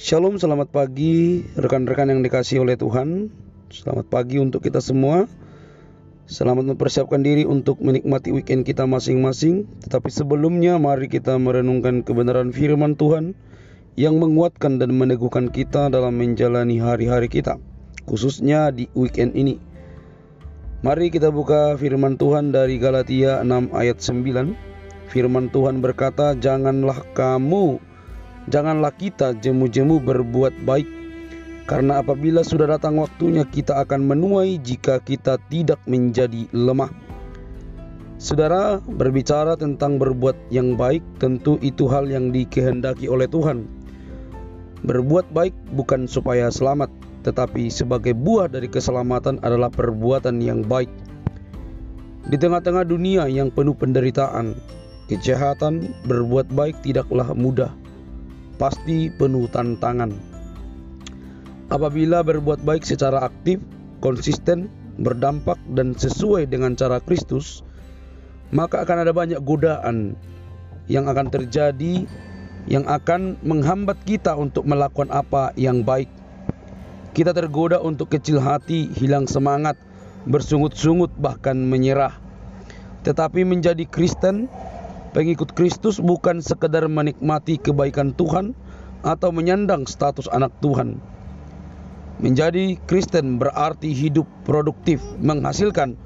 Shalom, 0.00 0.40
selamat 0.40 0.72
pagi 0.72 1.44
rekan-rekan 1.60 2.08
yang 2.08 2.24
dikasih 2.24 2.64
oleh 2.64 2.72
Tuhan. 2.72 3.28
Selamat 3.68 4.08
pagi 4.08 4.40
untuk 4.40 4.64
kita 4.64 4.80
semua. 4.80 5.28
Selamat 6.24 6.72
mempersiapkan 6.72 7.20
diri 7.20 7.44
untuk 7.44 7.84
menikmati 7.84 8.32
weekend 8.32 8.64
kita 8.64 8.88
masing-masing. 8.88 9.68
Tetapi 9.84 10.08
sebelumnya 10.08 10.80
mari 10.80 11.04
kita 11.04 11.36
merenungkan 11.36 12.00
kebenaran 12.00 12.48
firman 12.48 12.96
Tuhan 12.96 13.36
yang 14.00 14.16
menguatkan 14.16 14.80
dan 14.80 14.96
meneguhkan 14.96 15.52
kita 15.52 15.92
dalam 15.92 16.16
menjalani 16.16 16.80
hari-hari 16.80 17.28
kita, 17.28 17.60
khususnya 18.08 18.72
di 18.72 18.88
weekend 18.96 19.36
ini. 19.36 19.60
Mari 20.80 21.12
kita 21.12 21.28
buka 21.28 21.76
firman 21.76 22.16
Tuhan 22.16 22.56
dari 22.56 22.80
Galatia 22.80 23.44
6 23.44 23.68
ayat 23.76 24.00
9. 24.00 24.56
Firman 25.12 25.52
Tuhan 25.52 25.84
berkata, 25.84 26.32
"Janganlah 26.40 27.04
kamu 27.12 27.89
janganlah 28.50 28.90
kita 28.90 29.38
jemu-jemu 29.38 30.02
berbuat 30.02 30.66
baik, 30.66 30.88
karena 31.70 32.02
apabila 32.02 32.42
sudah 32.42 32.66
datang 32.66 32.98
waktunya 32.98 33.46
kita 33.46 33.78
akan 33.86 34.10
menuai 34.10 34.58
jika 34.58 34.98
kita 34.98 35.38
tidak 35.46 35.78
menjadi 35.86 36.50
lemah. 36.50 36.90
Saudara, 38.20 38.82
berbicara 38.84 39.56
tentang 39.56 39.96
berbuat 39.96 40.36
yang 40.52 40.76
baik, 40.76 41.00
tentu 41.22 41.56
itu 41.64 41.88
hal 41.88 42.10
yang 42.10 42.34
dikehendaki 42.34 43.08
oleh 43.08 43.24
Tuhan. 43.30 43.64
Berbuat 44.84 45.32
baik 45.32 45.54
bukan 45.72 46.04
supaya 46.04 46.52
selamat, 46.52 46.92
tetapi 47.24 47.72
sebagai 47.72 48.12
buah 48.12 48.50
dari 48.50 48.68
keselamatan 48.68 49.40
adalah 49.40 49.72
perbuatan 49.72 50.42
yang 50.42 50.60
baik. 50.66 50.90
Di 52.28 52.36
tengah-tengah 52.36 52.84
dunia 52.84 53.24
yang 53.24 53.48
penuh 53.48 53.72
penderitaan, 53.72 54.52
kejahatan, 55.08 55.88
berbuat 56.04 56.52
baik 56.52 56.76
tidaklah 56.84 57.32
mudah 57.32 57.72
pasti 58.60 59.08
penuh 59.08 59.48
tantangan. 59.48 60.12
Apabila 61.72 62.20
berbuat 62.20 62.60
baik 62.60 62.84
secara 62.84 63.24
aktif, 63.24 63.56
konsisten, 64.04 64.68
berdampak, 65.00 65.56
dan 65.72 65.96
sesuai 65.96 66.44
dengan 66.52 66.76
cara 66.76 67.00
Kristus, 67.00 67.64
maka 68.52 68.84
akan 68.84 69.08
ada 69.08 69.16
banyak 69.16 69.40
godaan 69.40 70.12
yang 70.92 71.08
akan 71.08 71.32
terjadi 71.32 72.04
yang 72.68 72.84
akan 72.84 73.40
menghambat 73.40 73.96
kita 74.04 74.36
untuk 74.36 74.68
melakukan 74.68 75.08
apa 75.08 75.56
yang 75.56 75.80
baik. 75.80 76.10
Kita 77.16 77.32
tergoda 77.32 77.80
untuk 77.80 78.12
kecil 78.12 78.38
hati, 78.38 78.92
hilang 78.92 79.24
semangat, 79.24 79.80
bersungut-sungut, 80.28 81.10
bahkan 81.16 81.56
menyerah. 81.56 82.14
Tetapi 83.02 83.48
menjadi 83.48 83.88
Kristen 83.88 84.46
Pengikut 85.10 85.58
Kristus 85.58 85.98
bukan 85.98 86.38
sekedar 86.38 86.86
menikmati 86.86 87.58
kebaikan 87.58 88.14
Tuhan 88.14 88.54
atau 89.02 89.34
menyandang 89.34 89.90
status 89.90 90.30
anak 90.30 90.54
Tuhan. 90.62 91.02
Menjadi 92.22 92.78
Kristen 92.86 93.40
berarti 93.40 93.90
hidup 93.90 94.28
produktif, 94.46 95.02
menghasilkan 95.18 95.98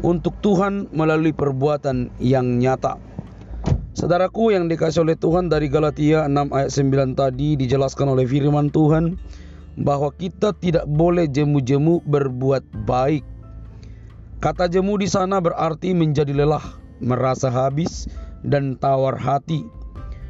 untuk 0.00 0.32
Tuhan 0.40 0.88
melalui 0.94 1.36
perbuatan 1.36 2.08
yang 2.22 2.56
nyata. 2.56 2.96
Saudaraku 3.96 4.52
yang 4.52 4.68
dikasih 4.68 5.08
oleh 5.08 5.16
Tuhan 5.16 5.48
dari 5.48 5.72
Galatia 5.72 6.28
6 6.28 6.52
ayat 6.52 6.70
9 6.72 7.16
tadi 7.16 7.56
dijelaskan 7.56 8.12
oleh 8.12 8.28
firman 8.28 8.68
Tuhan 8.68 9.16
bahwa 9.76 10.12
kita 10.16 10.56
tidak 10.56 10.84
boleh 10.88 11.28
jemu-jemu 11.28 12.04
berbuat 12.04 12.88
baik. 12.88 13.24
Kata 14.40 14.68
jemu 14.68 15.00
di 15.00 15.08
sana 15.08 15.40
berarti 15.40 15.96
menjadi 15.96 16.32
lelah, 16.36 16.76
merasa 17.00 17.48
habis, 17.48 18.04
dan 18.46 18.78
tawar 18.78 19.18
hati. 19.18 19.66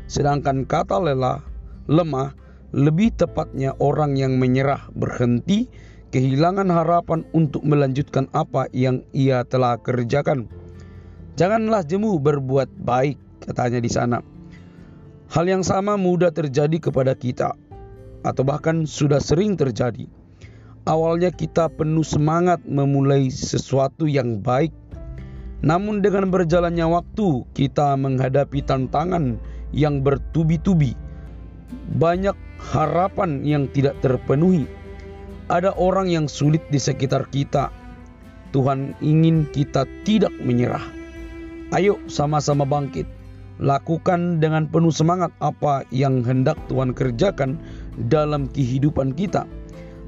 Sedangkan 0.09 0.65
kata 0.65 0.97
lelah, 0.97 1.45
lemah, 1.87 2.33
lebih 2.73 3.15
tepatnya 3.15 3.77
orang 3.79 4.17
yang 4.19 4.41
menyerah, 4.41 4.89
berhenti, 4.97 5.69
kehilangan 6.11 6.73
harapan 6.73 7.23
untuk 7.37 7.63
melanjutkan 7.63 8.27
apa 8.33 8.67
yang 8.73 9.05
ia 9.13 9.45
telah 9.45 9.77
kerjakan. 9.79 10.49
Janganlah 11.37 11.85
jemu 11.85 12.17
berbuat 12.17 12.73
baik, 12.81 13.21
katanya 13.45 13.81
di 13.85 13.91
sana. 13.93 14.19
Hal 15.29 15.45
yang 15.51 15.67
sama 15.67 15.99
mudah 16.01 16.33
terjadi 16.33 16.79
kepada 16.81 17.13
kita, 17.13 17.53
atau 18.25 18.43
bahkan 18.47 18.89
sudah 18.89 19.21
sering 19.21 19.59
terjadi. 19.59 20.07
Awalnya 20.87 21.35
kita 21.35 21.67
penuh 21.67 22.07
semangat 22.07 22.63
memulai 22.63 23.27
sesuatu 23.27 24.07
yang 24.07 24.39
baik, 24.39 24.71
namun 25.65 26.05
dengan 26.05 26.29
berjalannya 26.29 26.85
waktu 26.85 27.49
kita 27.57 27.97
menghadapi 27.97 28.61
tantangan 28.61 29.41
yang 29.73 30.05
bertubi-tubi. 30.05 30.93
Banyak 31.97 32.37
harapan 32.61 33.41
yang 33.43 33.69
tidak 33.73 33.97
terpenuhi. 34.05 34.69
Ada 35.47 35.73
orang 35.79 36.11
yang 36.11 36.27
sulit 36.27 36.61
di 36.69 36.77
sekitar 36.77 37.31
kita. 37.31 37.71
Tuhan 38.51 38.97
ingin 39.01 39.47
kita 39.53 39.87
tidak 40.05 40.33
menyerah. 40.43 40.83
Ayo 41.75 41.99
sama-sama 42.11 42.63
bangkit. 42.67 43.07
Lakukan 43.57 44.37
dengan 44.37 44.69
penuh 44.69 44.93
semangat 44.93 45.33
apa 45.41 45.89
yang 45.89 46.21
hendak 46.21 46.61
Tuhan 46.69 46.93
kerjakan 46.93 47.57
dalam 48.13 48.53
kehidupan 48.53 49.17
kita. 49.17 49.49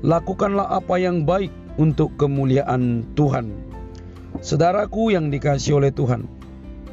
Lakukanlah 0.05 0.69
apa 0.69 1.01
yang 1.01 1.25
baik 1.25 1.51
untuk 1.81 2.13
kemuliaan 2.21 3.09
Tuhan. 3.17 3.68
Saudaraku 4.39 5.11
yang 5.11 5.35
dikasih 5.35 5.83
oleh 5.83 5.91
Tuhan, 5.91 6.31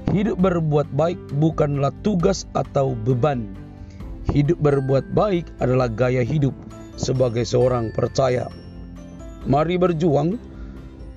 hidup 0.09 0.41
berbuat 0.41 0.89
baik 0.97 1.21
bukanlah 1.37 1.93
tugas 2.01 2.49
atau 2.57 2.97
beban. 2.97 3.53
Hidup 4.33 4.57
berbuat 4.57 5.13
baik 5.13 5.45
adalah 5.61 5.85
gaya 5.85 6.25
hidup 6.25 6.57
sebagai 6.97 7.45
seorang 7.45 7.93
percaya. 7.93 8.49
Mari 9.45 9.77
berjuang, 9.77 10.41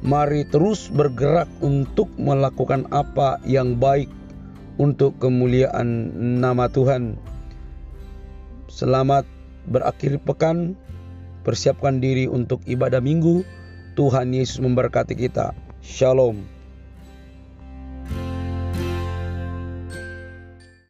mari 0.05 0.45
terus 0.53 0.93
bergerak 0.93 1.49
untuk 1.65 2.13
melakukan 2.21 2.85
apa 2.93 3.41
yang 3.49 3.81
baik 3.81 4.13
untuk 4.77 5.17
kemuliaan 5.17 6.13
nama 6.45 6.69
Tuhan. 6.69 7.17
Selamat 8.69 9.25
berakhir 9.65 10.21
pekan, 10.29 10.77
persiapkan 11.41 12.05
diri 12.05 12.29
untuk 12.29 12.61
ibadah 12.69 13.01
minggu. 13.01 13.49
Tuhan 13.97 14.37
Yesus 14.37 14.61
memberkati 14.61 15.17
kita. 15.17 15.68
Shalom. 15.83 16.58